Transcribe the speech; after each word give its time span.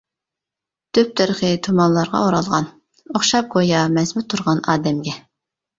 دۈپ 0.97 1.11
دەرىخى 1.21 1.51
تۇمانلارغا 1.67 2.23
ئورالغان، 2.29 2.67
ئوخشاپ 3.13 3.53
گويا 3.59 3.87
مەزمۇت 4.01 4.33
تۇرغان 4.35 4.65
ئادەمگە. 4.69 5.21